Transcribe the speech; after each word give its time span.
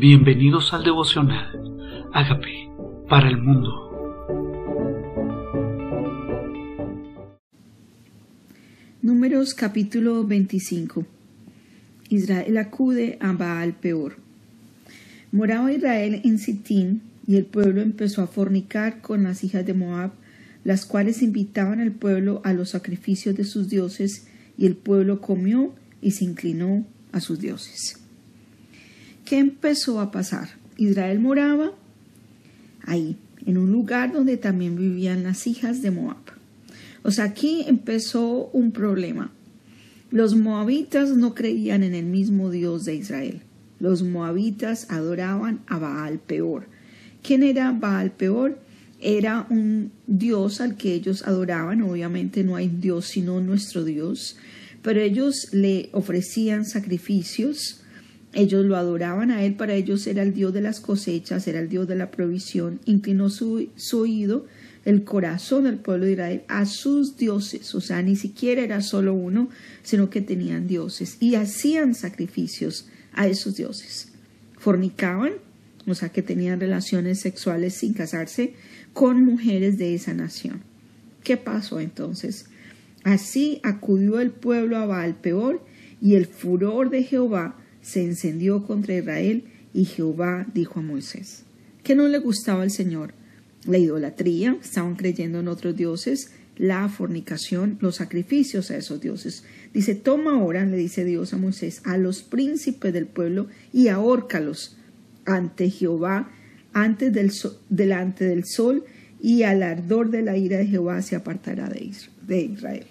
Bienvenidos 0.00 0.72
al 0.72 0.82
devocional. 0.82 2.08
Hágame 2.14 2.70
para 3.06 3.28
el 3.28 3.36
mundo. 3.36 3.68
Números 9.02 9.52
capítulo 9.52 10.24
25. 10.24 11.04
Israel 12.08 12.56
acude 12.56 13.18
a 13.20 13.32
Baal 13.32 13.74
peor. 13.74 14.16
Moraba 15.32 15.70
Israel 15.70 16.22
en 16.24 16.38
Sittim 16.38 17.00
y 17.26 17.36
el 17.36 17.44
pueblo 17.44 17.82
empezó 17.82 18.22
a 18.22 18.26
fornicar 18.26 19.02
con 19.02 19.24
las 19.24 19.44
hijas 19.44 19.66
de 19.66 19.74
Moab, 19.74 20.12
las 20.64 20.86
cuales 20.86 21.20
invitaban 21.20 21.78
al 21.78 21.92
pueblo 21.92 22.40
a 22.42 22.54
los 22.54 22.70
sacrificios 22.70 23.36
de 23.36 23.44
sus 23.44 23.68
dioses, 23.68 24.28
y 24.56 24.64
el 24.64 24.76
pueblo 24.76 25.20
comió 25.20 25.74
y 26.00 26.12
se 26.12 26.24
inclinó 26.24 26.86
a 27.12 27.20
sus 27.20 27.38
dioses. 27.38 28.00
¿Qué 29.30 29.38
empezó 29.38 30.00
a 30.00 30.10
pasar? 30.10 30.48
Israel 30.76 31.20
moraba 31.20 31.70
ahí, 32.82 33.16
en 33.46 33.58
un 33.58 33.70
lugar 33.70 34.12
donde 34.12 34.36
también 34.36 34.74
vivían 34.74 35.22
las 35.22 35.46
hijas 35.46 35.82
de 35.82 35.92
Moab. 35.92 36.16
O 37.04 37.12
sea, 37.12 37.26
aquí 37.26 37.62
empezó 37.68 38.50
un 38.52 38.72
problema. 38.72 39.30
Los 40.10 40.34
moabitas 40.34 41.10
no 41.10 41.36
creían 41.36 41.84
en 41.84 41.94
el 41.94 42.06
mismo 42.06 42.50
Dios 42.50 42.84
de 42.84 42.96
Israel. 42.96 43.42
Los 43.78 44.02
moabitas 44.02 44.90
adoraban 44.90 45.60
a 45.68 45.78
Baal 45.78 46.18
peor. 46.18 46.66
¿Quién 47.22 47.44
era 47.44 47.70
Baal 47.70 48.10
peor? 48.10 48.58
Era 49.00 49.46
un 49.48 49.92
dios 50.08 50.60
al 50.60 50.76
que 50.76 50.92
ellos 50.92 51.22
adoraban. 51.24 51.82
Obviamente 51.82 52.42
no 52.42 52.56
hay 52.56 52.66
dios 52.66 53.06
sino 53.06 53.40
nuestro 53.40 53.84
Dios. 53.84 54.38
Pero 54.82 54.98
ellos 54.98 55.50
le 55.52 55.88
ofrecían 55.92 56.64
sacrificios 56.64 57.79
ellos 58.32 58.64
lo 58.64 58.76
adoraban 58.76 59.30
a 59.30 59.44
él, 59.44 59.54
para 59.54 59.74
ellos 59.74 60.06
era 60.06 60.22
el 60.22 60.32
Dios 60.32 60.52
de 60.52 60.60
las 60.60 60.80
cosechas, 60.80 61.48
era 61.48 61.58
el 61.58 61.68
Dios 61.68 61.88
de 61.88 61.96
la 61.96 62.10
provisión. 62.10 62.80
Inclinó 62.84 63.28
su, 63.28 63.68
oído, 63.94 64.46
el 64.84 65.02
corazón 65.02 65.64
del 65.64 65.78
pueblo 65.78 66.06
de 66.06 66.12
Israel, 66.12 66.42
a 66.46 66.64
sus 66.64 67.16
dioses. 67.16 67.74
O 67.74 67.80
sea, 67.80 68.02
ni 68.02 68.14
siquiera 68.14 68.62
era 68.62 68.82
solo 68.82 69.14
uno, 69.14 69.48
sino 69.82 70.10
que 70.10 70.20
tenían 70.20 70.68
dioses 70.68 71.16
y 71.18 71.34
hacían 71.34 71.94
sacrificios 71.94 72.86
a 73.12 73.26
esos 73.26 73.56
dioses. 73.56 74.08
Fornicaban, 74.58 75.32
o 75.86 75.94
sea, 75.94 76.10
que 76.10 76.22
tenían 76.22 76.60
relaciones 76.60 77.20
sexuales 77.20 77.74
sin 77.74 77.94
casarse 77.94 78.54
con 78.92 79.24
mujeres 79.24 79.76
de 79.76 79.94
esa 79.94 80.14
nación. 80.14 80.62
¿Qué 81.24 81.36
pasó 81.36 81.80
entonces? 81.80 82.46
Así 83.02 83.60
acudió 83.64 84.20
el 84.20 84.30
pueblo 84.30 84.76
a 84.76 84.86
Baal 84.86 85.16
peor 85.16 85.64
y 86.00 86.14
el 86.14 86.26
furor 86.26 86.90
de 86.90 87.02
Jehová 87.02 87.56
se 87.82 88.02
encendió 88.02 88.66
contra 88.66 88.96
Israel 88.96 89.44
y 89.72 89.84
Jehová 89.84 90.46
dijo 90.52 90.80
a 90.80 90.82
Moisés 90.82 91.44
que 91.82 91.94
no 91.94 92.08
le 92.08 92.18
gustaba 92.18 92.62
al 92.62 92.70
Señor 92.70 93.14
la 93.66 93.78
idolatría, 93.78 94.56
estaban 94.62 94.96
creyendo 94.96 95.40
en 95.40 95.48
otros 95.48 95.76
dioses, 95.76 96.32
la 96.56 96.88
fornicación, 96.88 97.78
los 97.80 97.96
sacrificios 97.96 98.70
a 98.70 98.76
esos 98.76 99.00
dioses. 99.00 99.44
Dice, 99.72 99.94
toma 99.94 100.34
ahora, 100.34 100.64
le 100.64 100.76
dice 100.76 101.04
Dios 101.04 101.32
a 101.32 101.38
Moisés, 101.38 101.80
a 101.84 101.96
los 101.96 102.22
príncipes 102.22 102.92
del 102.92 103.06
pueblo 103.06 103.48
y 103.72 103.88
ahórcalos 103.88 104.76
ante 105.24 105.70
Jehová, 105.70 106.30
antes 106.72 107.12
del 107.12 107.32
delante 107.68 108.24
del 108.24 108.44
sol, 108.44 108.84
y 109.22 109.42
al 109.42 109.62
ardor 109.62 110.10
de 110.10 110.22
la 110.22 110.36
ira 110.36 110.58
de 110.58 110.66
Jehová 110.66 111.02
se 111.02 111.16
apartará 111.16 111.68
de 111.68 112.40
Israel. 112.42 112.86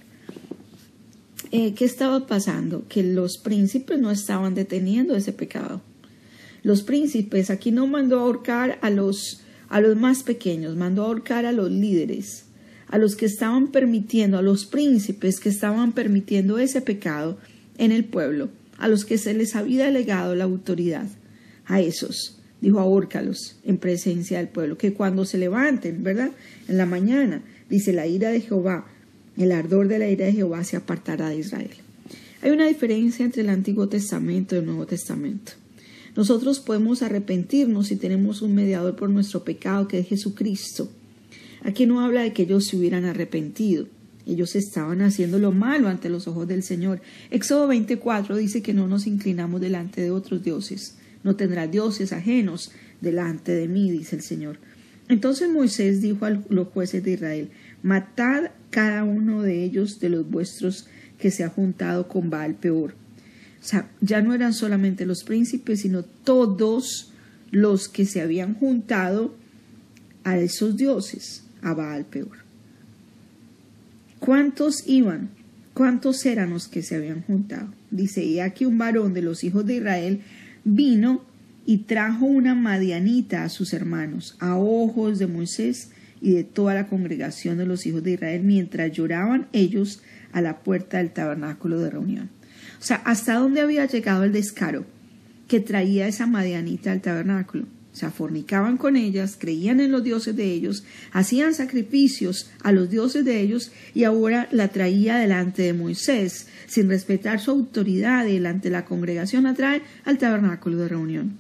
Eh, 1.52 1.74
¿qué 1.74 1.86
estaba 1.86 2.28
pasando? 2.28 2.88
Que 2.88 3.02
los 3.02 3.40
príncipes 3.40 4.00
no 4.00 4.12
estaban 4.12 4.54
deteniendo 4.54 5.16
ese 5.16 5.34
pecado. 5.34 5.82
Los 6.62 6.84
príncipes 6.84 7.50
aquí 7.50 7.72
no 7.72 7.88
mandó 7.88 8.20
a 8.20 8.24
ahorcar 8.24 8.78
a 8.82 8.92
los, 8.92 9.42
a 9.68 9.82
los 9.82 9.96
más 9.96 10.22
pequeños, 10.22 10.76
mandó 10.76 11.04
a 11.04 11.08
ahorcar 11.08 11.48
a 11.48 11.52
los 11.52 11.72
líderes, 11.72 12.46
a 12.88 13.00
los 13.00 13.16
que 13.16 13.26
estaban 13.26 13.72
permitiendo, 13.72 14.38
a 14.38 14.44
los 14.44 14.66
príncipes 14.66 15.40
que 15.40 15.50
estaban 15.50 15.94
permitiendo 15.94 16.60
ese 16.60 16.82
pecado 16.82 17.38
en 17.80 17.92
el 17.92 18.06
pueblo, 18.06 18.50
a 18.78 18.88
los 18.88 19.06
que 19.06 19.18
se 19.18 19.34
les 19.34 19.56
había 19.56 19.86
delegado 19.86 20.36
la 20.36 20.44
autoridad, 20.44 21.08
a 21.66 21.82
esos. 21.82 22.40
Dijo, 22.62 22.80
ahórcalos 22.80 23.58
en 23.64 23.78
presencia 23.78 24.38
del 24.38 24.50
pueblo, 24.50 24.78
que 24.78 24.94
cuando 24.94 25.26
se 25.26 25.38
levanten, 25.38 26.04
¿verdad? 26.04 26.32
En 26.68 26.78
la 26.78 26.86
mañana, 26.86 27.42
dice 27.70 27.94
la 27.94 28.06
ira 28.06 28.30
de 28.30 28.42
Jehová, 28.42 28.86
el 29.40 29.52
ardor 29.52 29.88
de 29.88 30.00
la 30.00 30.10
ira 30.10 30.26
de 30.26 30.34
Jehová 30.34 30.64
se 30.64 30.78
apartará 30.78 31.30
de 31.30 31.38
Israel. 31.38 31.72
Hay 32.42 32.52
una 32.52 32.68
diferencia 32.68 33.26
entre 33.26 33.42
el 33.42 33.50
Antiguo 33.50 33.90
Testamento 33.90 34.56
y 34.56 34.60
el 34.60 34.66
Nuevo 34.66 34.86
Testamento. 34.86 35.54
Nosotros 36.16 36.60
podemos 36.60 37.02
arrepentirnos 37.02 37.88
si 37.88 37.96
tenemos 37.96 38.42
un 38.42 38.54
mediador 38.54 38.96
por 38.96 39.10
nuestro 39.10 39.44
pecado 39.44 39.88
que 39.88 40.00
es 40.00 40.08
Jesucristo. 40.08 40.90
Aquí 41.64 41.86
no 41.86 42.02
habla 42.02 42.24
de 42.24 42.34
que 42.34 42.44
ellos 42.44 42.66
se 42.66 42.78
hubieran 42.78 43.06
arrepentido. 43.06 43.88
Ellos 44.26 44.56
estaban 44.56 45.02
haciendo 45.02 45.40
lo 45.40 45.52
malo 45.52 45.88
ante 45.88 46.10
los 46.10 46.28
ojos 46.28 46.48
del 46.48 46.64
Señor. 46.64 47.02
Éxodo 47.32 47.68
24 47.68 48.36
dice 48.38 48.62
que 48.62 48.74
no 48.74 48.88
nos 48.88 49.08
inclinamos 49.08 49.62
delante 49.62 50.02
de 50.02 50.12
otros 50.12 50.44
dioses. 50.44 50.98
No 51.24 51.36
tendrá 51.36 51.68
dioses 51.68 52.14
ajenos 52.14 52.72
delante 53.02 53.54
de 53.54 53.68
mí, 53.68 53.92
dice 53.92 54.16
el 54.16 54.22
Señor. 54.22 54.60
Entonces 55.10 55.50
Moisés 55.50 56.02
dijo 56.02 56.26
a 56.26 56.30
los 56.50 56.68
jueces 56.68 57.04
de 57.04 57.14
Israel, 57.14 57.50
matad 57.84 58.52
cada 58.70 59.04
uno 59.04 59.42
de 59.42 59.64
ellos 59.64 60.00
de 60.00 60.10
los 60.10 60.30
vuestros 60.30 60.88
que 61.18 61.32
se 61.32 61.44
ha 61.44 61.50
juntado 61.50 62.08
con 62.08 62.30
Baal 62.30 62.56
peor. 62.56 62.96
O 63.62 63.66
sea, 63.66 63.90
ya 64.02 64.22
no 64.22 64.34
eran 64.34 64.54
solamente 64.54 65.06
los 65.06 65.24
príncipes, 65.24 65.82
sino 65.82 66.04
todos 66.04 67.12
los 67.52 67.90
que 67.90 68.06
se 68.06 68.22
habían 68.22 68.54
juntado 68.54 69.36
a 70.24 70.38
esos 70.38 70.78
dioses, 70.78 71.44
a 71.62 71.74
Baal 71.74 72.06
peor. 72.06 72.38
¿Cuántos 74.20 74.88
iban? 74.88 75.30
¿Cuántos 75.74 76.26
eran 76.26 76.52
los 76.52 76.68
que 76.68 76.84
se 76.84 76.96
habían 76.96 77.22
juntado? 77.22 77.74
Dice, 77.92 78.24
y 78.24 78.40
aquí 78.40 78.66
un 78.66 78.78
varón 78.78 79.14
de 79.14 79.22
los 79.22 79.44
hijos 79.44 79.66
de 79.66 79.76
Israel 79.78 80.22
vino 80.64 81.24
y 81.66 81.80
trajo 81.80 82.26
una 82.26 82.56
madianita 82.56 83.44
a 83.44 83.50
sus 83.50 83.74
hermanos, 83.74 84.36
a 84.40 84.58
ojos 84.58 85.20
de 85.20 85.28
Moisés 85.28 85.92
y 86.22 86.32
de 86.32 86.44
toda 86.44 86.74
la 86.74 86.88
congregación 86.88 87.58
de 87.58 87.66
los 87.66 87.86
hijos 87.86 88.04
de 88.04 88.12
Israel 88.12 88.44
mientras 88.44 88.92
lloraban 88.92 89.48
ellos 89.54 90.02
a 90.32 90.42
la 90.42 90.60
puerta 90.60 90.98
del 90.98 91.12
tabernáculo 91.12 91.80
de 91.80 91.90
reunión. 91.90 92.30
O 92.80 92.84
sea, 92.84 92.98
¿hasta 92.98 93.36
dónde 93.36 93.62
había 93.62 93.86
llegado 93.86 94.24
el 94.24 94.32
descaro 94.32 94.86
que 95.48 95.60
traía 95.60 96.08
esa 96.08 96.28
madianita 96.28 96.92
al 96.92 97.02
tabernáculo? 97.02 97.66
O 97.92 97.96
sea, 97.96 98.12
fornicaban 98.12 98.78
con 98.78 98.96
ellas, 98.96 99.36
creían 99.38 99.80
en 99.80 99.92
los 99.92 100.04
dioses 100.04 100.36
de 100.36 100.46
ellos, 100.46 100.86
hacían 101.12 101.54
sacrificios 101.54 102.50
a 102.64 102.72
los 102.72 102.90
dioses 102.90 103.26
de 103.26 103.42
ellos 103.42 103.72
y 103.96 104.04
ahora 104.04 104.48
la 104.52 104.68
traía 104.70 105.18
delante 105.18 105.64
de 105.64 105.74
Moisés, 105.74 106.48
sin 106.68 106.88
respetar 106.88 107.40
su 107.40 107.52
autoridad 107.52 108.26
delante 108.26 108.70
de 108.70 108.74
la 108.74 108.86
congregación, 108.86 109.44
la 109.44 109.56
trae 109.56 109.82
al 110.06 110.18
tabernáculo 110.20 110.78
de 110.78 110.88
reunión. 110.88 111.38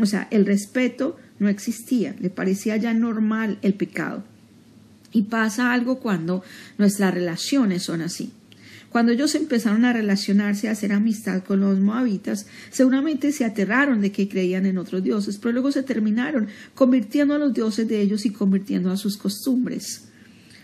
O 0.00 0.06
sea, 0.06 0.28
el 0.30 0.46
respeto 0.46 1.16
no 1.38 1.48
existía, 1.48 2.14
le 2.20 2.30
parecía 2.30 2.76
ya 2.76 2.94
normal 2.94 3.58
el 3.62 3.74
pecado. 3.74 4.24
Y 5.12 5.22
pasa 5.22 5.72
algo 5.72 6.00
cuando 6.00 6.42
nuestras 6.76 7.14
relaciones 7.14 7.82
son 7.82 8.02
así. 8.02 8.32
Cuando 8.90 9.12
ellos 9.12 9.34
empezaron 9.34 9.84
a 9.84 9.92
relacionarse, 9.92 10.68
a 10.68 10.72
hacer 10.72 10.92
amistad 10.92 11.42
con 11.44 11.60
los 11.60 11.78
moabitas, 11.78 12.46
seguramente 12.70 13.32
se 13.32 13.44
aterraron 13.44 14.00
de 14.00 14.12
que 14.12 14.28
creían 14.28 14.64
en 14.64 14.78
otros 14.78 15.02
dioses, 15.02 15.38
pero 15.38 15.52
luego 15.52 15.72
se 15.72 15.82
terminaron 15.82 16.48
convirtiendo 16.74 17.34
a 17.34 17.38
los 17.38 17.52
dioses 17.52 17.86
de 17.86 18.00
ellos 18.00 18.24
y 18.24 18.30
convirtiendo 18.30 18.90
a 18.90 18.96
sus 18.96 19.18
costumbres. 19.18 20.04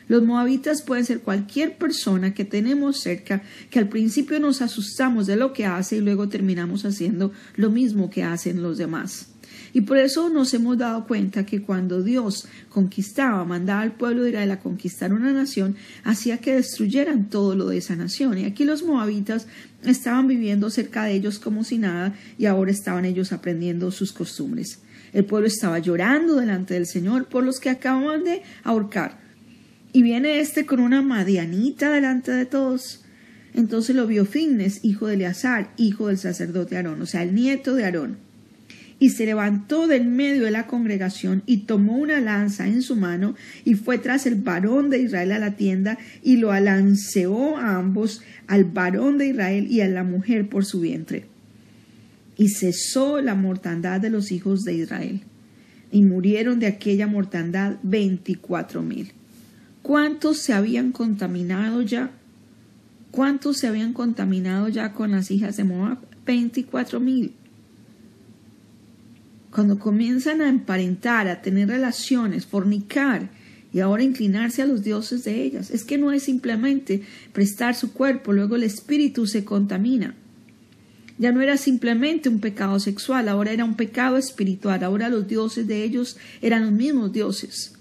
Los 0.09 0.23
moabitas 0.23 0.83
pueden 0.83 1.05
ser 1.05 1.21
cualquier 1.21 1.77
persona 1.77 2.35
que 2.35 2.45
tenemos 2.45 3.01
cerca, 3.01 3.43
que 3.71 3.79
al 3.79 3.89
principio 3.89 4.39
nos 4.41 4.63
asustamos 4.63 5.27
de 5.27 5.37
lo 5.37 5.53
que 5.53 5.67
hace 5.67 5.97
y 5.97 6.01
luego 6.01 6.29
terminamos 6.29 6.85
haciendo 6.85 7.33
lo 7.57 7.71
mismo 7.71 8.11
que 8.11 8.23
hacen 8.23 8.63
los 8.63 8.79
demás. 8.79 9.34
Y 9.75 9.81
por 9.81 9.99
eso 9.99 10.31
nos 10.31 10.55
hemos 10.55 10.79
dado 10.79 11.05
cuenta 11.05 11.45
que 11.45 11.61
cuando 11.61 12.01
Dios 12.05 12.47
conquistaba, 12.69 13.45
mandaba 13.45 13.81
al 13.81 13.91
pueblo 13.91 14.23
de 14.23 14.31
Israel 14.31 14.53
a 14.53 14.61
conquistar 14.61 15.13
una 15.13 15.33
nación, 15.33 15.75
hacía 16.05 16.39
que 16.39 16.55
destruyeran 16.55 17.29
todo 17.29 17.57
lo 17.57 17.67
de 17.67 17.79
esa 17.79 17.97
nación. 17.97 18.39
Y 18.39 18.45
aquí 18.45 18.65
los 18.65 18.85
moabitas 18.85 19.49
estaban 19.83 20.29
viviendo 20.29 20.71
cerca 20.71 21.05
de 21.05 21.15
ellos 21.15 21.41
como 21.41 21.65
si 21.65 21.79
nada 21.79 22.15
y 22.39 22.47
ahora 22.47 22.71
estaban 22.71 23.05
ellos 23.05 23.33
aprendiendo 23.33 23.91
sus 23.91 24.13
costumbres. 24.13 24.79
El 25.13 25.25
pueblo 25.25 25.49
estaba 25.49 25.81
llorando 25.81 26.37
delante 26.37 26.75
del 26.75 26.87
Señor 26.87 27.27
por 27.27 27.43
los 27.43 27.59
que 27.59 27.71
acababan 27.71 28.23
de 28.23 28.43
ahorcar. 28.63 29.19
Y 29.93 30.03
viene 30.03 30.39
este 30.39 30.67
con 30.67 30.79
una 30.79 31.03
madianita 31.03 31.91
delante 31.91 32.31
de 32.31 32.47
todos. 32.47 33.05
Entonces 33.55 33.97
lo 33.97 34.07
vio 34.07 34.25
Fines, 34.25 34.85
hijo 34.85 35.09
de 35.09 35.15
Eleazar, 35.15 35.73
hijo 35.77 36.07
del 36.07 36.19
sacerdote 36.19 36.77
Aarón, 36.77 37.03
o 37.03 37.07
sea, 37.07 37.25
el 37.25 37.35
nieto 37.35 37.75
de 37.75 37.85
Aarón 37.85 38.34
y 39.05 39.11
se 39.11 39.27
levantó 39.27 39.87
del 39.87 40.07
medio 40.07 40.45
de 40.45 40.51
la 40.51 40.67
congregación 40.67 41.43
y 41.45 41.67
tomó 41.67 41.99
una 41.99 42.21
lanza 42.21 42.67
en 42.67 42.81
su 42.81 42.97
mano 42.97 43.35
y 43.63 43.75
fue 43.75 43.99
tras 43.99 44.25
el 44.25 44.37
varón 44.37 44.89
de 44.89 44.99
Israel 44.99 45.33
a 45.33 45.39
la 45.39 45.57
tienda 45.57 45.99
y 46.23 46.39
lo 46.39 46.53
alanceó 46.53 47.59
a 47.59 47.77
ambos, 47.77 48.23
al 48.47 48.65
varón 48.65 49.19
de 49.19 49.27
Israel 49.27 49.67
y 49.71 49.83
a 49.83 49.89
la 49.89 50.05
mujer 50.05 50.49
por 50.49 50.65
su 50.65 50.81
vientre. 50.81 51.27
y 52.37 52.49
cesó 52.49 53.21
la 53.21 53.35
mortandad 53.35 54.01
de 54.01 54.11
los 54.11 54.33
hijos 54.33 54.65
de 54.65 54.75
Israel. 54.75 55.21
Y 55.91 56.03
murieron 56.03 56.59
de 56.59 56.67
aquella 56.67 57.07
mortandad 57.07 57.77
veinticuatro 57.83 58.83
mil. 58.83 59.13
¿Cuántos 59.83 60.39
se 60.39 60.53
habían 60.53 60.93
contaminado 60.93 61.83
ya? 61.83 62.11
¿Cuántos 63.11 63.59
se 63.59 63.69
habían 63.69 63.93
contaminado 63.93 64.69
ya 64.69 64.93
con 64.93 65.13
las 65.13 65.31
hijas 65.31 65.57
de 65.57 65.65
Moab? 65.65 65.99
Veinticuatro 66.27 66.99
mil. 66.99 67.35
Cuando 69.55 69.79
comienzan 69.79 70.41
a 70.41 70.49
emparentar, 70.49 71.29
a 71.29 71.41
tener 71.41 71.69
relaciones, 71.69 72.45
fornicar 72.45 73.31
y 73.73 73.79
ahora 73.79 74.03
inclinarse 74.03 74.63
a 74.63 74.67
los 74.67 74.83
dioses 74.83 75.23
de 75.23 75.45
ellas, 75.45 75.71
es 75.71 75.85
que 75.85 75.97
no 75.97 76.11
es 76.11 76.25
simplemente 76.25 77.03
prestar 77.33 77.77
su 77.77 77.93
cuerpo, 77.93 78.33
luego 78.33 78.57
el 78.57 78.65
espíritu 78.65 79.29
se 79.29 79.45
contamina. 79.45 80.17
Ya 81.19 81.31
no 81.31 81.41
era 81.41 81.57
simplemente 81.57 82.29
un 82.29 82.41
pecado 82.41 82.81
sexual, 82.81 83.29
ahora 83.29 83.53
era 83.53 83.65
un 83.65 83.77
pecado 83.77 84.17
espiritual, 84.17 84.83
ahora 84.83 85.09
los 85.09 85.29
dioses 85.29 85.69
de 85.69 85.85
ellos 85.85 86.17
eran 86.43 86.65
los 86.65 86.73
mismos 86.73 87.13
dioses. 87.13 87.75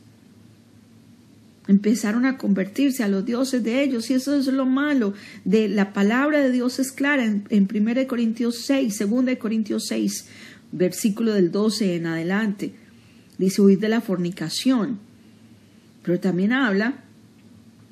Empezaron 1.68 2.28
a 2.28 2.38
convertirse 2.38 3.04
a 3.04 3.08
los 3.08 3.26
dioses 3.26 3.64
de 3.64 3.82
ellos 3.82 4.12
y 4.12 4.14
eso 4.14 4.36
es 4.36 4.46
lo 4.46 4.68
malo 4.68 5.14
de 5.44 5.70
la 5.70 5.92
palabra 5.92 6.40
de 6.40 6.52
Dios 6.52 6.78
es 6.78 6.92
clara 6.92 7.26
en, 7.26 7.46
en 7.50 7.68
1 7.74 8.06
Corintios 8.08 8.58
6, 8.66 9.10
2 9.10 9.38
Corintios 9.40 9.88
6, 9.88 10.28
versículo 10.74 11.34
del 11.34 11.52
12 11.52 11.96
en 11.96 12.08
adelante. 12.08 12.74
Dice 13.38 13.62
huir 13.62 13.80
de 13.80 13.90
la 13.90 14.02
fornicación. 14.02 15.00
Pero 16.04 16.20
también 16.20 16.52
habla 16.52 17.06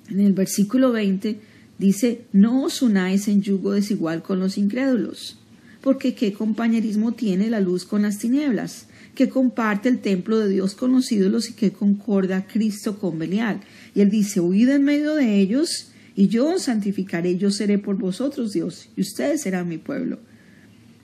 en 0.09 0.19
el 0.19 0.33
versículo 0.33 0.91
20 0.91 1.39
Dice, 1.81 2.25
no 2.31 2.61
os 2.61 2.83
unáis 2.83 3.27
en 3.27 3.41
yugo 3.41 3.71
desigual 3.71 4.21
con 4.21 4.39
los 4.39 4.59
incrédulos, 4.59 5.39
porque 5.81 6.13
qué 6.13 6.31
compañerismo 6.31 7.13
tiene 7.13 7.49
la 7.49 7.59
luz 7.59 7.85
con 7.85 8.03
las 8.03 8.19
tinieblas, 8.19 8.85
que 9.15 9.29
comparte 9.29 9.89
el 9.89 9.97
templo 9.97 10.37
de 10.37 10.47
Dios 10.47 10.75
con 10.75 10.91
los 10.91 11.11
ídolos 11.11 11.49
y 11.49 11.53
que 11.53 11.71
concorda 11.71 12.45
Cristo 12.45 12.99
con 12.99 13.17
Belial. 13.17 13.61
Y 13.95 14.01
él 14.01 14.11
dice, 14.11 14.41
huid 14.41 14.69
en 14.69 14.83
medio 14.83 15.15
de 15.15 15.39
ellos, 15.39 15.87
y 16.15 16.27
yo 16.27 16.53
os 16.53 16.61
santificaré, 16.61 17.39
yo 17.39 17.49
seré 17.49 17.79
por 17.79 17.97
vosotros 17.97 18.53
Dios, 18.53 18.89
y 18.95 19.01
ustedes 19.01 19.41
serán 19.41 19.67
mi 19.67 19.79
pueblo. 19.79 20.19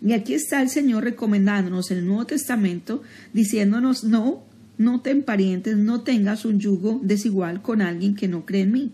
Y 0.01 0.13
aquí 0.13 0.33
está 0.33 0.61
el 0.61 0.69
Señor 0.69 1.03
recomendándonos 1.03 1.91
en 1.91 1.99
el 1.99 2.05
Nuevo 2.05 2.25
Testamento, 2.25 3.01
diciéndonos, 3.33 4.03
no, 4.03 4.44
no 4.77 5.01
te 5.01 5.15
parientes, 5.15 5.77
no 5.77 6.01
tengas 6.01 6.45
un 6.45 6.59
yugo 6.59 6.99
desigual 7.03 7.61
con 7.61 7.81
alguien 7.81 8.15
que 8.15 8.27
no 8.27 8.45
cree 8.45 8.61
en 8.61 8.71
mí. 8.71 8.91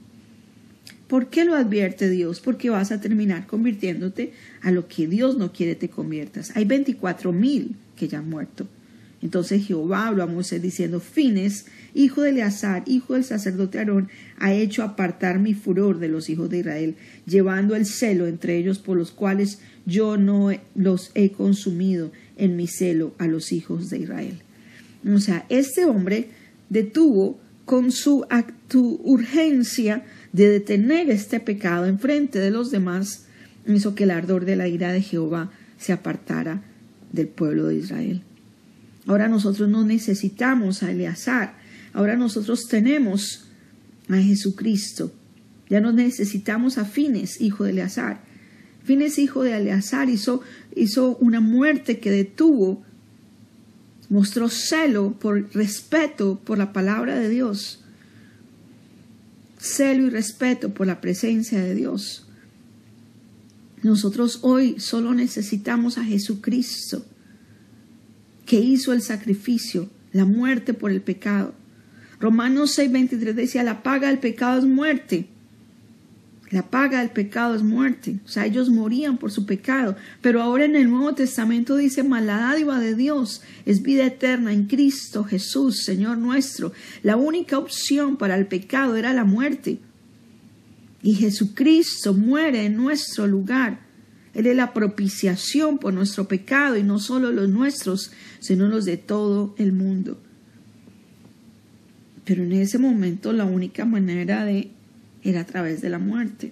¿Por 1.07 1.29
qué 1.29 1.45
lo 1.45 1.55
advierte 1.55 2.09
Dios? 2.09 2.39
Porque 2.39 2.69
vas 2.69 2.91
a 2.91 3.01
terminar 3.01 3.45
convirtiéndote 3.45 4.33
a 4.61 4.71
lo 4.71 4.87
que 4.87 5.07
Dios 5.07 5.37
no 5.37 5.51
quiere 5.51 5.75
te 5.75 5.89
conviertas. 5.89 6.55
Hay 6.55 6.65
24 6.65 7.31
mil 7.31 7.75
que 7.95 8.07
ya 8.07 8.19
han 8.19 8.29
muerto. 8.29 8.67
Entonces 9.23 9.65
Jehová 9.65 10.07
habló 10.07 10.23
a 10.23 10.27
Moisés 10.27 10.61
diciendo, 10.61 10.99
Fines, 10.99 11.67
hijo 11.93 12.23
de 12.23 12.31
Eleazar, 12.31 12.83
hijo 12.87 13.13
del 13.13 13.23
sacerdote 13.23 13.79
Aarón, 13.79 14.09
ha 14.37 14.53
hecho 14.53 14.83
apartar 14.83 15.39
mi 15.39 15.53
furor 15.53 15.99
de 15.99 16.09
los 16.09 16.29
hijos 16.29 16.49
de 16.49 16.59
Israel, 16.59 16.95
llevando 17.25 17.77
el 17.77 17.85
celo 17.85 18.27
entre 18.27 18.57
ellos 18.57 18.79
por 18.79 18.97
los 18.97 19.11
cuales 19.11 19.59
yo 19.85 20.17
no 20.17 20.49
los 20.75 21.11
he 21.15 21.31
consumido 21.31 22.11
en 22.35 22.57
mi 22.57 22.67
celo 22.67 23.13
a 23.17 23.27
los 23.27 23.53
hijos 23.53 23.89
de 23.89 23.99
Israel. 23.99 24.39
O 25.09 25.19
sea, 25.19 25.45
este 25.47 25.85
hombre 25.85 26.27
detuvo 26.67 27.39
con 27.63 27.93
su 27.93 28.25
urgencia 28.69 30.03
de 30.33 30.49
detener 30.49 31.09
este 31.09 31.39
pecado 31.39 31.85
en 31.85 31.97
frente 31.97 32.39
de 32.39 32.51
los 32.51 32.71
demás, 32.71 33.27
hizo 33.65 33.95
que 33.95 34.03
el 34.03 34.11
ardor 34.11 34.43
de 34.43 34.57
la 34.57 34.67
ira 34.67 34.91
de 34.91 35.01
Jehová 35.01 35.49
se 35.77 35.93
apartara 35.93 36.61
del 37.13 37.29
pueblo 37.29 37.67
de 37.67 37.75
Israel. 37.75 38.21
Ahora 39.05 39.27
nosotros 39.27 39.69
no 39.69 39.83
necesitamos 39.83 40.83
a 40.83 40.91
Eleazar, 40.91 41.57
ahora 41.93 42.15
nosotros 42.15 42.67
tenemos 42.67 43.45
a 44.09 44.15
Jesucristo. 44.15 45.13
Ya 45.69 45.81
no 45.81 45.91
necesitamos 45.91 46.77
a 46.77 46.85
Fines, 46.85 47.41
hijo 47.41 47.63
de 47.63 47.71
Eleazar. 47.71 48.21
Fines, 48.83 49.17
hijo 49.17 49.43
de 49.43 49.55
Eleazar, 49.55 50.09
hizo, 50.09 50.41
hizo 50.75 51.15
una 51.17 51.39
muerte 51.39 51.99
que 51.99 52.11
detuvo, 52.11 52.83
mostró 54.09 54.49
celo 54.49 55.13
por 55.19 55.53
respeto 55.53 56.39
por 56.43 56.57
la 56.57 56.73
palabra 56.73 57.17
de 57.17 57.29
Dios 57.29 57.83
celo 59.63 60.07
y 60.07 60.09
respeto 60.09 60.73
por 60.73 60.87
la 60.87 60.99
presencia 60.99 61.61
de 61.61 61.73
Dios. 61.73 62.25
Nosotros 63.81 64.39
hoy 64.41 64.79
solo 64.79 65.13
necesitamos 65.13 65.97
a 65.97 66.03
Jesucristo, 66.03 67.05
que 68.45 68.59
hizo 68.59 68.93
el 68.93 69.01
sacrificio, 69.01 69.89
la 70.11 70.25
muerte 70.25 70.73
por 70.73 70.91
el 70.91 71.01
pecado. 71.01 71.53
Romanos 72.19 72.77
6:23 72.77 73.33
decía, 73.33 73.63
la 73.63 73.83
paga 73.83 74.07
del 74.07 74.19
pecado 74.19 74.59
es 74.59 74.65
muerte. 74.65 75.27
La 76.51 76.69
paga 76.69 76.99
del 76.99 77.09
pecado 77.09 77.55
es 77.55 77.63
muerte. 77.63 78.19
O 78.25 78.27
sea, 78.27 78.45
ellos 78.45 78.69
morían 78.69 79.17
por 79.17 79.31
su 79.31 79.47
pecado. 79.47 79.95
Pero 80.21 80.39
ahora 80.39 80.65
en 80.65 80.75
el 80.75 80.87
Nuevo 80.87 81.15
Testamento 81.15 81.75
dice, 81.75 82.03
la 82.03 82.37
dádiva 82.37 82.79
de 82.79 82.93
Dios 82.95 83.41
es 83.65 83.81
vida 83.81 84.05
eterna 84.05 84.53
en 84.53 84.67
Cristo 84.67 85.23
Jesús, 85.23 85.83
Señor 85.83 86.19
nuestro. 86.19 86.71
La 87.01 87.15
única 87.15 87.57
opción 87.57 88.17
para 88.17 88.37
el 88.37 88.45
pecado 88.45 88.95
era 88.95 89.13
la 89.13 89.23
muerte. 89.23 89.79
Y 91.01 91.15
Jesucristo 91.15 92.13
muere 92.13 92.65
en 92.65 92.77
nuestro 92.77 93.25
lugar. 93.25 93.79
Él 94.33 94.47
es 94.47 94.55
la 94.55 94.73
propiciación 94.73 95.77
por 95.77 95.93
nuestro 95.93 96.27
pecado 96.27 96.75
y 96.75 96.83
no 96.83 96.99
solo 96.99 97.31
los 97.31 97.49
nuestros, 97.49 98.11
sino 98.39 98.67
los 98.67 98.85
de 98.85 98.97
todo 98.97 99.53
el 99.57 99.73
mundo. 99.73 100.19
Pero 102.25 102.43
en 102.43 102.53
ese 102.53 102.79
momento 102.79 103.31
la 103.33 103.45
única 103.45 103.85
manera 103.85 104.43
de 104.45 104.71
era 105.23 105.41
a 105.41 105.45
través 105.45 105.81
de 105.81 105.89
la 105.89 105.99
muerte. 105.99 106.51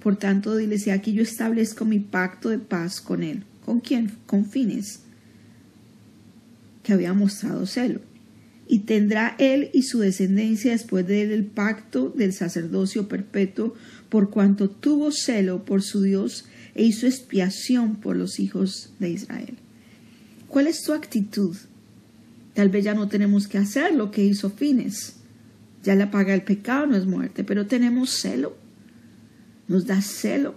Por 0.00 0.16
tanto, 0.16 0.56
dile, 0.56 0.78
si 0.78 0.90
aquí 0.90 1.12
yo 1.12 1.22
establezco 1.22 1.84
mi 1.84 1.98
pacto 1.98 2.48
de 2.48 2.58
paz 2.58 3.00
con 3.00 3.22
él. 3.22 3.42
¿Con 3.64 3.80
quién? 3.80 4.12
Con 4.26 4.46
Fines, 4.46 5.00
que 6.82 6.92
había 6.92 7.12
mostrado 7.12 7.66
celo. 7.66 8.00
Y 8.66 8.80
tendrá 8.80 9.34
él 9.38 9.70
y 9.72 9.82
su 9.82 9.98
descendencia 9.98 10.72
después 10.72 11.06
de 11.06 11.22
él 11.22 11.32
el 11.32 11.44
pacto 11.44 12.10
del 12.10 12.32
sacerdocio 12.32 13.08
perpetuo, 13.08 13.74
por 14.08 14.30
cuanto 14.30 14.70
tuvo 14.70 15.10
celo 15.10 15.64
por 15.64 15.82
su 15.82 16.02
Dios 16.02 16.46
e 16.78 16.84
hizo 16.84 17.06
expiación 17.06 17.96
por 17.96 18.16
los 18.16 18.38
hijos 18.40 18.94
de 18.98 19.10
Israel. 19.10 19.58
¿Cuál 20.48 20.66
es 20.66 20.82
tu 20.82 20.94
actitud? 20.94 21.54
Tal 22.54 22.70
vez 22.70 22.84
ya 22.84 22.94
no 22.94 23.08
tenemos 23.08 23.46
que 23.46 23.58
hacer 23.58 23.94
lo 23.94 24.10
que 24.10 24.24
hizo 24.24 24.48
Fines 24.48 25.18
ya 25.82 25.94
la 25.94 26.10
paga 26.10 26.34
el 26.34 26.42
pecado 26.42 26.86
no 26.86 26.96
es 26.96 27.06
muerte, 27.06 27.44
pero 27.44 27.66
tenemos 27.66 28.10
celo. 28.10 28.56
Nos 29.68 29.86
da 29.86 30.02
celo 30.02 30.54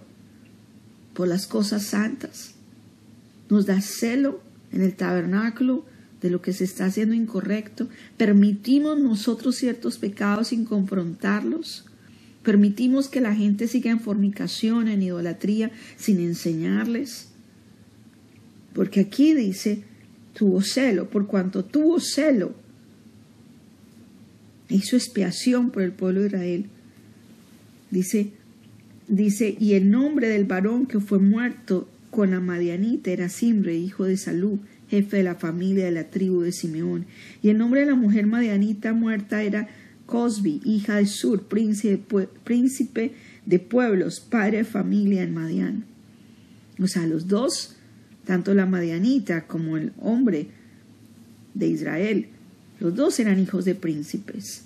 por 1.14 1.28
las 1.28 1.46
cosas 1.46 1.84
santas. 1.84 2.54
Nos 3.48 3.66
da 3.66 3.80
celo 3.80 4.42
en 4.72 4.82
el 4.82 4.94
tabernáculo 4.94 5.84
de 6.20 6.30
lo 6.30 6.42
que 6.42 6.52
se 6.52 6.64
está 6.64 6.86
haciendo 6.86 7.14
incorrecto. 7.14 7.88
Permitimos 8.16 8.98
nosotros 8.98 9.56
ciertos 9.56 9.98
pecados 9.98 10.48
sin 10.48 10.64
confrontarlos. 10.64 11.86
Permitimos 12.42 13.08
que 13.08 13.20
la 13.20 13.34
gente 13.34 13.68
siga 13.68 13.90
en 13.90 14.00
fornicación, 14.00 14.88
en 14.88 15.02
idolatría, 15.02 15.70
sin 15.96 16.20
enseñarles. 16.20 17.28
Porque 18.74 19.00
aquí 19.00 19.34
dice, 19.34 19.84
tuvo 20.34 20.62
celo, 20.62 21.08
por 21.08 21.26
cuanto 21.26 21.64
tuvo 21.64 22.00
celo, 22.00 22.54
hizo 24.68 24.96
expiación 24.96 25.70
por 25.70 25.82
el 25.82 25.92
pueblo 25.92 26.20
de 26.20 26.26
Israel. 26.26 26.64
Dice, 27.90 28.30
dice, 29.06 29.56
y 29.60 29.74
el 29.74 29.90
nombre 29.90 30.28
del 30.28 30.44
varón 30.44 30.86
que 30.86 31.00
fue 31.00 31.18
muerto 31.18 31.88
con 32.10 32.30
la 32.30 32.40
Madianita 32.40 33.10
era 33.10 33.28
Simbre, 33.28 33.76
hijo 33.76 34.04
de 34.04 34.16
Salú, 34.16 34.60
jefe 34.88 35.18
de 35.18 35.22
la 35.22 35.34
familia 35.34 35.84
de 35.84 35.92
la 35.92 36.10
tribu 36.10 36.40
de 36.42 36.52
Simeón. 36.52 37.06
Y 37.42 37.50
el 37.50 37.58
nombre 37.58 37.80
de 37.80 37.86
la 37.86 37.94
mujer 37.94 38.26
Madianita 38.26 38.92
muerta 38.92 39.42
era 39.42 39.68
Cosbi, 40.12 40.60
hija 40.66 40.96
de 40.96 41.06
Sur, 41.06 41.44
príncipe, 41.44 42.28
príncipe 42.44 43.14
de 43.46 43.58
pueblos, 43.58 44.20
padre 44.20 44.58
de 44.58 44.64
familia 44.64 45.22
en 45.22 45.32
Madián. 45.32 45.86
O 46.78 46.86
sea, 46.86 47.06
los 47.06 47.28
dos, 47.28 47.76
tanto 48.26 48.52
la 48.52 48.66
Madianita 48.66 49.46
como 49.46 49.78
el 49.78 49.94
hombre 49.98 50.48
de 51.54 51.66
Israel, 51.66 52.26
los 52.78 52.94
dos 52.94 53.18
eran 53.20 53.38
hijos 53.38 53.64
de 53.64 53.74
príncipes. 53.74 54.64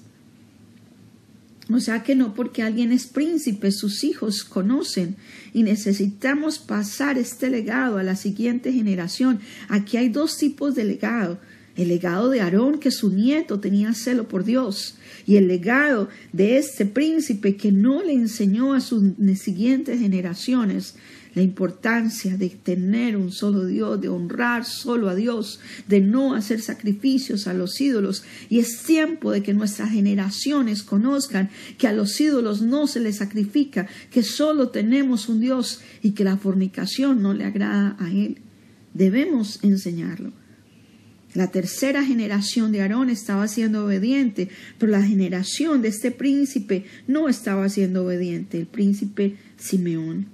O 1.72 1.78
sea 1.78 2.02
que 2.02 2.16
no 2.16 2.34
porque 2.34 2.64
alguien 2.64 2.90
es 2.90 3.06
príncipe, 3.06 3.70
sus 3.70 4.02
hijos 4.02 4.42
conocen 4.42 5.14
y 5.52 5.62
necesitamos 5.62 6.58
pasar 6.58 7.18
este 7.18 7.50
legado 7.50 7.98
a 7.98 8.02
la 8.02 8.16
siguiente 8.16 8.72
generación. 8.72 9.38
Aquí 9.68 9.96
hay 9.96 10.08
dos 10.08 10.38
tipos 10.38 10.74
de 10.74 10.82
legado. 10.82 11.38
El 11.76 11.88
legado 11.88 12.30
de 12.30 12.40
Aarón, 12.40 12.78
que 12.78 12.90
su 12.90 13.11
nieto 13.11 13.61
tenía 13.61 13.92
celo 13.92 14.28
por 14.28 14.45
Dios, 14.45 14.97
y 15.26 15.37
el 15.37 15.47
legado 15.47 16.09
de 16.33 16.56
este 16.56 16.87
príncipe 16.87 17.56
que 17.56 17.71
no 17.71 18.02
le 18.02 18.12
enseñó 18.12 18.73
a 18.75 18.80
sus 18.80 19.02
siguientes 19.37 20.00
generaciones 20.00 20.95
la 21.37 21.42
importancia 21.42 22.38
de 22.38 22.49
tener 22.49 23.14
un 23.14 23.30
solo 23.30 23.66
Dios, 23.66 24.00
de 24.00 24.09
honrar 24.09 24.64
solo 24.64 25.11
a 25.11 25.14
Dios, 25.14 25.61
de 25.87 26.00
no 26.00 26.35
hacer 26.35 26.62
sacrificios 26.62 27.47
a 27.47 27.52
los 27.52 27.78
ídolos. 27.78 28.25
Y 28.49 28.59
es 28.59 28.85
tiempo 28.85 29.30
de 29.30 29.42
que 29.42 29.52
nuestras 29.52 29.90
generaciones 29.90 30.83
conozcan 30.83 31.50
que 31.76 31.88
a 31.88 31.92
los 31.92 32.18
ídolos 32.18 32.62
no 32.62 32.87
se 32.87 33.00
les 33.00 33.16
sacrifica, 33.16 33.87
que 34.11 34.23
solo 34.23 34.71
tenemos 34.71 35.28
un 35.28 35.40
Dios 35.40 35.83
y 36.02 36.12
que 36.12 36.25
la 36.25 36.38
fornicación 36.38 37.21
no 37.21 37.35
le 37.35 37.45
agrada 37.45 37.99
a 38.00 38.11
Él. 38.11 38.38
Debemos 38.95 39.62
enseñarlo. 39.62 40.33
La 41.37 41.49
tercera 41.49 42.02
generación 42.02 42.73
de 42.73 42.81
Aarón 42.81 43.11
estaba 43.11 43.47
siendo 43.47 43.85
obediente, 43.85 44.49
pero 44.78 44.90
la 44.90 45.02
generación 45.02 45.83
de 45.83 45.88
este 45.88 46.11
príncipe 46.11 46.87
no 47.07 47.28
estaba 47.28 47.69
siendo 47.69 48.07
obediente, 48.07 48.59
el 48.59 48.66
príncipe 48.66 49.37
Simeón. 49.59 50.28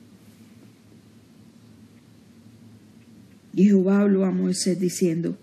Y 3.52 3.64
Jehová 3.64 4.02
habló 4.02 4.24
a 4.24 4.30
Moisés 4.30 4.78
diciendo, 4.78 5.36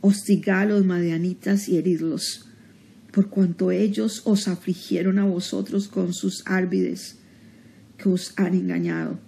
hostigad 0.00 0.60
a 0.60 0.66
los 0.66 0.84
madianitas 0.84 1.68
y 1.68 1.76
heridlos, 1.76 2.46
por 3.10 3.30
cuanto 3.30 3.72
ellos 3.72 4.22
os 4.26 4.46
afligieron 4.46 5.18
a 5.18 5.24
vosotros 5.24 5.88
con 5.88 6.14
sus 6.14 6.44
árbides, 6.46 7.16
que 7.98 8.08
os 8.08 8.32
han 8.36 8.54
engañado, 8.54 9.18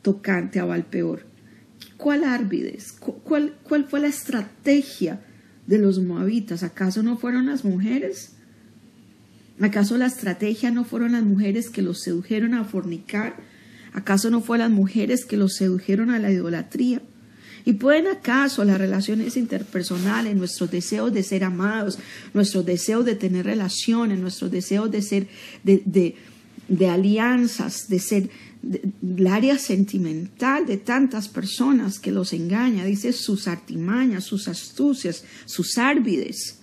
tocante 0.00 0.60
a 0.60 0.64
Valpeor. 0.64 1.29
¿Cuál 2.00 2.24
árbides? 2.24 2.92
¿Cuál, 2.92 3.54
¿Cuál 3.62 3.84
fue 3.84 4.00
la 4.00 4.06
estrategia 4.08 5.20
de 5.66 5.78
los 5.78 5.98
moabitas? 6.00 6.62
¿Acaso 6.62 7.02
no 7.02 7.18
fueron 7.18 7.46
las 7.46 7.62
mujeres? 7.62 8.32
¿Acaso 9.60 9.98
la 9.98 10.06
estrategia 10.06 10.70
no 10.70 10.84
fueron 10.84 11.12
las 11.12 11.24
mujeres 11.24 11.68
que 11.68 11.82
los 11.82 12.00
sedujeron 12.00 12.54
a 12.54 12.64
fornicar? 12.64 13.36
¿Acaso 13.92 14.30
no 14.30 14.40
fueron 14.40 14.70
las 14.70 14.78
mujeres 14.78 15.26
que 15.26 15.36
los 15.36 15.56
sedujeron 15.56 16.10
a 16.10 16.18
la 16.18 16.32
idolatría? 16.32 17.02
¿Y 17.66 17.74
pueden 17.74 18.06
acaso 18.06 18.64
las 18.64 18.78
relaciones 18.78 19.36
interpersonales, 19.36 20.34
nuestros 20.34 20.70
deseos 20.70 21.12
de 21.12 21.22
ser 21.22 21.44
amados, 21.44 21.98
nuestros 22.32 22.64
deseos 22.64 23.04
de 23.04 23.16
tener 23.16 23.44
relaciones, 23.44 24.18
nuestros 24.18 24.50
deseos 24.50 24.90
de 24.90 25.02
ser, 25.02 25.28
de, 25.62 26.16
de, 26.68 26.88
alianzas, 26.88 27.88
de 27.88 27.98
ser 27.98 28.30
el 28.62 29.26
área 29.26 29.58
sentimental 29.58 30.66
de 30.66 30.76
tantas 30.76 31.28
personas 31.28 31.98
que 31.98 32.12
los 32.12 32.32
engaña, 32.32 32.84
dice 32.84 33.12
sus 33.12 33.48
artimañas, 33.48 34.24
sus 34.24 34.48
astucias, 34.48 35.24
sus 35.46 35.78
árbides. 35.78 36.58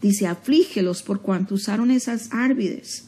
Dice, 0.00 0.26
aflígelos 0.26 1.02
por 1.02 1.20
cuanto 1.20 1.54
usaron 1.54 1.90
esas 1.90 2.28
árbides 2.30 3.06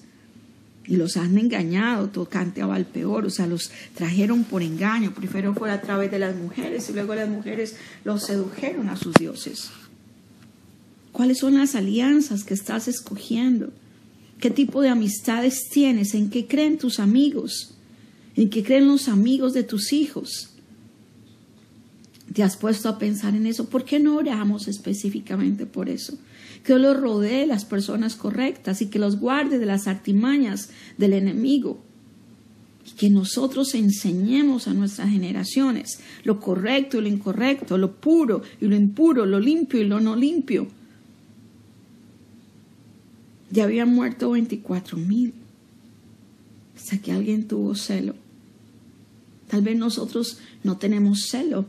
y 0.86 0.96
los 0.96 1.16
han 1.16 1.36
engañado 1.36 2.08
tocante 2.08 2.62
a 2.62 2.66
Valpeor, 2.66 3.26
o 3.26 3.30
sea, 3.30 3.46
los 3.46 3.70
trajeron 3.94 4.44
por 4.44 4.62
engaño, 4.62 5.12
primero 5.14 5.52
fue 5.54 5.70
a 5.70 5.80
través 5.80 6.10
de 6.10 6.18
las 6.18 6.36
mujeres 6.36 6.88
y 6.88 6.92
luego 6.92 7.14
las 7.14 7.28
mujeres 7.28 7.76
los 8.04 8.24
sedujeron 8.24 8.88
a 8.88 8.96
sus 8.96 9.14
dioses. 9.14 9.70
¿Cuáles 11.12 11.38
son 11.38 11.58
las 11.58 11.74
alianzas 11.74 12.44
que 12.44 12.54
estás 12.54 12.88
escogiendo? 12.88 13.72
¿Qué 14.38 14.50
tipo 14.50 14.82
de 14.82 14.90
amistades 14.90 15.68
tienes? 15.70 16.14
¿En 16.14 16.30
qué 16.30 16.46
creen 16.46 16.78
tus 16.78 17.00
amigos? 17.00 17.75
¿En 18.36 18.50
qué 18.50 18.62
creen 18.62 18.86
los 18.86 19.08
amigos 19.08 19.54
de 19.54 19.62
tus 19.62 19.92
hijos? 19.92 20.50
¿Te 22.32 22.42
has 22.42 22.56
puesto 22.56 22.88
a 22.88 22.98
pensar 22.98 23.34
en 23.34 23.46
eso? 23.46 23.66
¿Por 23.66 23.84
qué 23.84 23.98
no 23.98 24.16
oramos 24.16 24.68
específicamente 24.68 25.64
por 25.64 25.88
eso? 25.88 26.18
que 26.66 26.72
Dios 26.72 26.82
los 26.82 27.00
rodee 27.00 27.46
las 27.46 27.64
personas 27.64 28.16
correctas 28.16 28.82
y 28.82 28.86
que 28.86 28.98
los 28.98 29.20
guarde 29.20 29.60
de 29.60 29.66
las 29.66 29.86
artimañas 29.86 30.70
del 30.98 31.12
enemigo. 31.12 31.80
Y 32.84 32.96
que 32.96 33.08
nosotros 33.08 33.74
enseñemos 33.76 34.66
a 34.66 34.74
nuestras 34.74 35.10
generaciones 35.10 36.00
lo 36.24 36.40
correcto 36.40 36.98
y 36.98 37.02
lo 37.02 37.08
incorrecto, 37.08 37.78
lo 37.78 37.92
puro 37.92 38.42
y 38.60 38.66
lo 38.66 38.74
impuro, 38.74 39.26
lo 39.26 39.38
limpio 39.38 39.80
y 39.80 39.84
lo 39.84 40.00
no 40.00 40.16
limpio. 40.16 40.66
Ya 43.52 43.62
habían 43.62 43.94
muerto 43.94 44.32
24 44.32 44.98
mil. 44.98 45.34
Hasta 46.76 46.98
que 46.98 47.12
alguien 47.12 47.46
tuvo 47.46 47.76
celo. 47.76 48.14
Tal 49.48 49.62
vez 49.62 49.76
nosotros 49.76 50.38
no 50.64 50.76
tenemos 50.76 51.28
celo. 51.28 51.66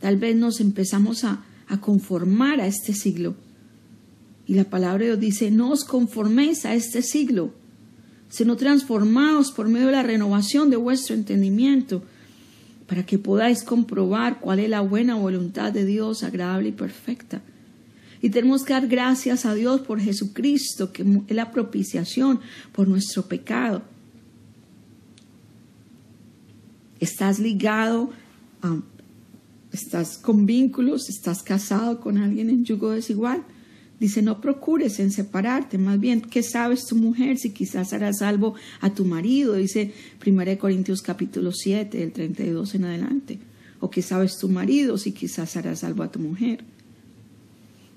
Tal 0.00 0.16
vez 0.16 0.36
nos 0.36 0.60
empezamos 0.60 1.24
a, 1.24 1.44
a 1.68 1.80
conformar 1.80 2.60
a 2.60 2.66
este 2.66 2.94
siglo 2.94 3.34
y 4.46 4.54
la 4.54 4.64
palabra 4.64 4.98
de 4.98 5.06
Dios 5.06 5.20
dice, 5.20 5.50
no 5.50 5.70
os 5.70 5.84
conforméis 5.84 6.66
a 6.66 6.74
este 6.74 7.02
siglo, 7.02 7.52
sino 8.28 8.56
transformaos 8.56 9.50
por 9.52 9.68
medio 9.68 9.86
de 9.86 9.92
la 9.92 10.02
renovación 10.02 10.70
de 10.70 10.76
vuestro 10.76 11.14
entendimiento, 11.14 12.02
para 12.86 13.06
que 13.06 13.18
podáis 13.18 13.62
comprobar 13.62 14.40
cuál 14.40 14.58
es 14.58 14.68
la 14.68 14.82
buena 14.82 15.14
voluntad 15.14 15.72
de 15.72 15.86
Dios, 15.86 16.22
agradable 16.22 16.68
y 16.68 16.72
perfecta. 16.72 17.40
Y 18.20 18.30
tenemos 18.30 18.64
que 18.64 18.74
dar 18.74 18.86
gracias 18.86 19.46
a 19.46 19.54
Dios 19.54 19.80
por 19.80 20.00
Jesucristo, 20.00 20.92
que 20.92 21.02
es 21.26 21.36
la 21.36 21.50
propiciación 21.50 22.40
por 22.72 22.88
nuestro 22.88 23.22
pecado. 23.26 23.82
Estás 27.04 27.38
ligado 27.38 28.10
estás 29.72 30.16
con 30.16 30.46
vínculos, 30.46 31.10
estás 31.10 31.42
casado 31.42 32.00
con 32.00 32.16
alguien 32.16 32.48
en 32.48 32.64
yugo 32.64 32.92
desigual. 32.92 33.42
Dice, 34.00 34.22
no 34.22 34.40
procures 34.40 34.98
en 35.00 35.10
separarte, 35.10 35.76
más 35.76 36.00
bien, 36.00 36.22
¿qué 36.22 36.42
sabes 36.42 36.86
tu 36.86 36.96
mujer 36.96 37.36
si 37.36 37.50
quizás 37.50 37.92
harás 37.92 38.18
salvo 38.18 38.54
a 38.80 38.94
tu 38.94 39.04
marido? 39.04 39.52
Dice 39.52 39.92
1 40.26 40.58
Corintios 40.58 41.02
capítulo 41.02 41.52
7, 41.52 41.98
del 41.98 42.12
32 42.12 42.74
en 42.74 42.84
adelante. 42.84 43.38
O 43.80 43.90
qué 43.90 44.00
sabes 44.00 44.38
tu 44.38 44.48
marido 44.48 44.96
si 44.96 45.12
quizás 45.12 45.58
harás 45.58 45.80
salvo 45.80 46.04
a 46.04 46.10
tu 46.10 46.20
mujer. 46.20 46.64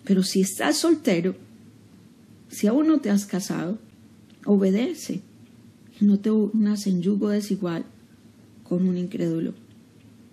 Pero 0.04 0.22
si 0.22 0.42
estás 0.42 0.76
soltero, 0.78 1.34
si 2.50 2.68
aún 2.68 2.88
no 2.88 3.00
te 3.00 3.10
has 3.10 3.26
casado, 3.26 3.80
obedece 4.46 5.22
no 6.02 6.20
te 6.20 6.30
unas 6.30 6.88
en 6.88 7.02
yugo 7.02 7.30
desigual 7.30 7.86
con 8.68 8.88
un 8.88 8.98
incrédulo. 8.98 9.54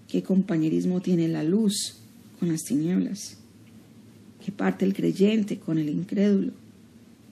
¿Qué 0.09 0.23
compañerismo 0.23 1.01
tiene 1.01 1.29
la 1.29 1.43
luz 1.43 1.97
con 2.39 2.49
las 2.49 2.63
tinieblas? 2.63 3.39
que 4.45 4.53
parte 4.53 4.85
el 4.85 4.93
creyente 4.93 5.59
con 5.59 5.79
el 5.79 5.89
incrédulo, 5.89 6.53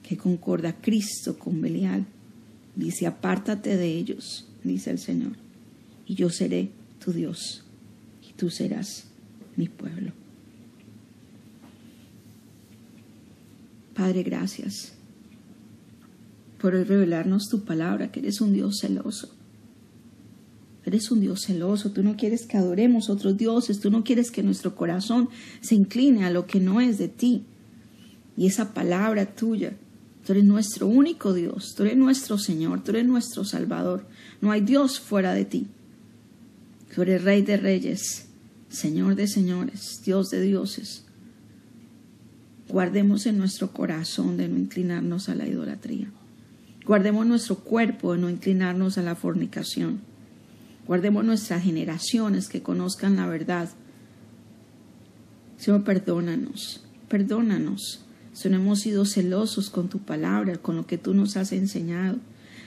que 0.01 0.17
concorda 0.17 0.81
Cristo 0.81 1.37
con 1.37 1.61
Belial. 1.61 2.05
Dice, 2.75 3.05
apártate 3.05 3.77
de 3.77 3.95
ellos, 3.95 4.47
dice 4.63 4.89
el 4.89 4.97
Señor, 4.97 5.33
y 6.07 6.15
yo 6.15 6.31
seré 6.31 6.69
tu 7.03 7.13
Dios, 7.13 7.63
y 8.27 8.33
tú 8.33 8.49
serás 8.49 9.05
mi 9.55 9.67
pueblo. 9.67 10.11
Padre, 13.93 14.23
gracias 14.23 14.93
por 16.59 16.73
revelarnos 16.73 17.47
tu 17.47 17.63
palabra, 17.63 18.11
que 18.11 18.21
eres 18.21 18.41
un 18.41 18.53
Dios 18.53 18.79
celoso 18.81 19.35
Eres 20.93 21.09
un 21.09 21.21
Dios 21.21 21.41
celoso, 21.47 21.89
tú 21.89 22.03
no 22.03 22.15
quieres 22.15 22.45
que 22.45 22.55
adoremos 22.55 23.09
otros 23.09 23.35
dioses, 23.35 23.79
tú 23.79 23.89
no 23.89 24.03
quieres 24.03 24.29
que 24.29 24.43
nuestro 24.43 24.75
corazón 24.75 25.27
se 25.59 25.73
incline 25.73 26.23
a 26.23 26.29
lo 26.29 26.45
que 26.45 26.59
no 26.59 26.81
es 26.81 26.99
de 26.99 27.07
ti. 27.07 27.45
Y 28.37 28.45
esa 28.45 28.75
palabra 28.75 29.25
tuya, 29.25 29.73
tú 30.23 30.33
eres 30.33 30.43
nuestro 30.43 30.85
único 30.85 31.33
Dios, 31.33 31.73
tú 31.73 31.81
eres 31.81 31.97
nuestro 31.97 32.37
Señor, 32.37 32.83
tú 32.83 32.91
eres 32.91 33.07
nuestro 33.07 33.43
Salvador. 33.43 34.05
No 34.39 34.51
hay 34.51 34.61
Dios 34.61 34.99
fuera 34.99 35.33
de 35.33 35.45
ti. 35.45 35.65
Tú 36.93 37.01
eres 37.01 37.23
Rey 37.23 37.41
de 37.41 37.57
Reyes, 37.57 38.27
Señor 38.69 39.15
de 39.15 39.27
Señores, 39.27 39.99
Dios 40.05 40.29
de 40.29 40.41
Dioses. 40.41 41.05
Guardemos 42.69 43.25
en 43.25 43.39
nuestro 43.39 43.71
corazón 43.71 44.37
de 44.37 44.47
no 44.47 44.59
inclinarnos 44.59 45.27
a 45.27 45.33
la 45.33 45.47
idolatría. 45.47 46.11
Guardemos 46.85 47.25
nuestro 47.25 47.55
cuerpo 47.55 48.13
de 48.13 48.19
no 48.19 48.29
inclinarnos 48.29 48.99
a 48.99 49.01
la 49.01 49.15
fornicación 49.15 50.12
Guardemos 50.87 51.23
nuestras 51.23 51.63
generaciones 51.63 52.49
que 52.49 52.61
conozcan 52.61 53.15
la 53.15 53.27
verdad. 53.27 53.69
Señor, 55.57 55.83
perdónanos, 55.83 56.83
perdónanos. 57.07 58.03
No 58.45 58.55
hemos 58.57 58.79
sido 58.79 59.05
celosos 59.05 59.69
con 59.69 59.87
tu 59.87 59.99
palabra, 59.99 60.57
con 60.57 60.75
lo 60.75 60.85
que 60.85 60.97
tú 60.97 61.13
nos 61.13 61.37
has 61.37 61.51
enseñado. 61.53 62.17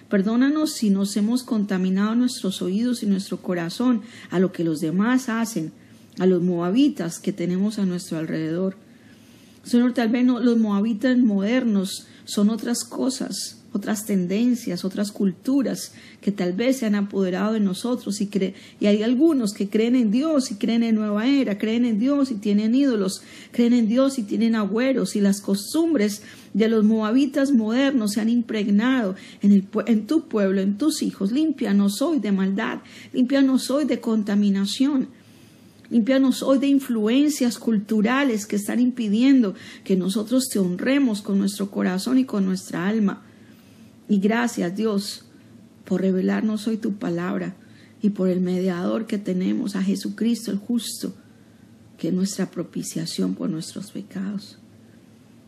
Perdónanos 0.09 0.73
si 0.73 0.91
nos 0.91 1.17
hemos 1.17 1.43
contaminado 1.43 2.15
nuestros 2.15 2.63
oídos 2.63 3.03
y 3.03 3.07
nuestro 3.07 3.39
corazón 3.43 4.03
a 4.31 4.39
lo 4.39 4.53
que 4.53 4.65
los 4.65 4.81
demás 4.81 5.29
hacen, 5.29 5.73
a 6.19 6.27
los 6.27 6.43
moabitas 6.43 7.19
que 7.19 7.33
tenemos 7.33 7.79
a 7.79 7.85
nuestro 7.85 8.17
alrededor. 8.19 8.77
Señor, 9.65 9.93
tal 9.93 10.09
vez 10.09 10.25
los 10.25 10.57
moabitas 10.57 11.19
modernos 11.19 12.07
son 12.25 12.51
otras 12.51 12.85
cosas, 12.85 13.65
otras 13.77 14.05
tendencias, 14.05 14.85
otras 14.85 15.13
culturas 15.13 15.93
que 16.21 16.33
tal 16.33 16.53
vez 16.53 16.79
se 16.79 16.87
han 16.87 16.95
apoderado 16.95 17.53
de 17.53 17.61
nosotros 17.61 18.21
y, 18.21 18.29
y 18.81 18.87
hay 18.87 19.03
algunos 19.03 19.53
que 19.53 19.69
creen 19.69 19.95
en 19.95 20.11
Dios 20.11 20.51
y 20.51 20.57
creen 20.57 20.83
en 20.83 20.97
nueva 20.97 21.27
era, 21.27 21.59
creen 21.59 21.85
en 21.85 21.99
Dios 21.99 22.31
y 22.31 22.35
tienen 22.35 22.75
ídolos, 22.75 23.23
creen 23.53 23.73
en 23.73 23.89
Dios 23.89 24.19
y 24.19 24.23
tienen 24.23 24.55
agüeros 24.57 25.17
y 25.17 25.21
las 25.21 25.41
costumbres 25.41 26.23
de 26.55 26.69
los 26.69 26.85
moabitas 26.85 27.53
modernos 27.53 28.13
se 28.13 28.21
han 28.21 28.29
impregnado 28.29 29.15
en, 29.43 29.53
el, 29.53 29.65
en 29.87 30.07
tu 30.07 30.27
pueblo, 30.27 30.61
en 30.61 30.79
tus 30.79 31.03
hijos. 31.03 31.31
Límpianos 31.31 32.01
hoy 32.03 32.19
de 32.19 32.33
maldad, 32.33 32.79
límpianos 33.13 33.71
hoy 33.71 33.85
de 33.85 34.01
contaminación. 34.01 35.09
Límpianos 35.91 36.43
hoy 36.43 36.59
de 36.59 36.67
influencias 36.67 37.59
culturales 37.59 38.47
que 38.47 38.57
están 38.57 38.81
impidiendo 38.81 39.55
que 39.85 39.97
nosotros 39.97 40.49
te 40.49 40.59
honremos 40.59 41.23
con 41.23 41.39
nuestro 41.39 41.71
corazón 41.71 42.19
y 42.19 42.25
con 42.25 42.45
nuestra 42.45 42.89
alma. 42.89 43.26
Y 44.09 44.19
gracias 44.19 44.77
Dios 44.77 45.25
por 45.85 46.01
revelarnos 46.01 46.67
hoy 46.67 46.77
tu 46.77 46.95
palabra 46.95 47.57
y 48.03 48.11
por 48.11 48.29
el 48.29 48.41
mediador 48.41 49.07
que 49.07 49.19
tenemos 49.19 49.77
a 49.77 49.83
Jesucristo 49.83 50.51
el 50.51 50.59
justo, 50.59 51.15
que 51.99 52.09
es 52.09 52.15
nuestra 52.15 52.51
propiciación 52.51 53.35
por 53.35 53.51
nuestros 53.51 53.93
pecados. 53.93 54.59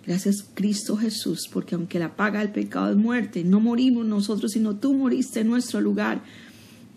Gracias 0.06 0.44
Cristo 0.54 0.96
Jesús, 0.96 1.48
porque 1.52 1.74
aunque 1.74 1.98
la 1.98 2.16
paga 2.16 2.40
del 2.40 2.50
pecado 2.50 2.90
es 2.90 2.96
muerte, 2.96 3.44
no 3.44 3.60
morimos 3.60 4.06
nosotros, 4.06 4.52
sino 4.52 4.76
tú 4.76 4.94
moriste 4.94 5.40
en 5.40 5.48
nuestro 5.48 5.80
lugar 5.80 6.22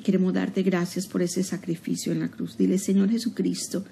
Queremos 0.03 0.34
darte 0.34 0.63
gracias 0.63 1.06
por 1.06 1.22
ese 1.22 1.44
sacrificio 1.44 2.12
en 2.12 2.22
la 2.22 2.30
cruz. 2.30 2.58
Dile, 2.58 2.77
Señor 2.80 3.10
Jesucristo, 3.10 3.86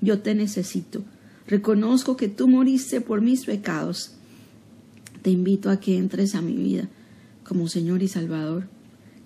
yo 0.00 0.20
te 0.20 0.34
necesito. 0.34 1.02
Reconozco 1.46 2.16
que 2.16 2.28
tú 2.28 2.46
moriste 2.46 3.00
por 3.00 3.20
mis 3.20 3.44
pecados. 3.46 4.12
Te 5.22 5.30
invito 5.30 5.70
a 5.70 5.80
que 5.80 5.96
entres 5.96 6.34
a 6.34 6.40
mi 6.40 6.56
vida 6.56 6.88
como 7.46 7.68
Señor 7.68 8.02
y 8.02 8.08
Salvador 8.08 8.68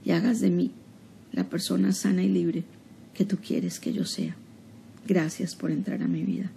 y 0.04 0.10
hagas 0.10 0.40
de 0.40 0.50
mí 0.50 0.72
la 1.32 1.48
persona 1.48 1.92
sana 1.92 2.22
y 2.22 2.28
libre 2.28 2.64
que 3.14 3.24
tú 3.24 3.38
quieres 3.38 3.80
que 3.80 3.92
yo 3.92 4.04
sea. 4.04 4.36
Gracias 5.06 5.54
por 5.54 5.70
entrar 5.70 6.02
a 6.02 6.08
mi 6.08 6.22
vida. 6.22 6.50